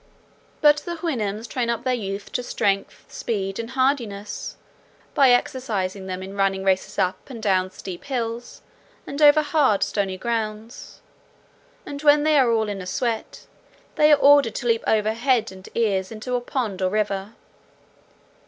[0.61, 4.55] But the Houyhnhnms train up their youth to strength, speed, and hardiness,
[5.13, 8.63] by exercising them in running races up and down steep hills,
[9.05, 11.01] and over hard stony grounds;
[11.85, 13.45] and when they are all in a sweat,
[13.93, 17.33] they are ordered to leap over head and ears into a pond or river.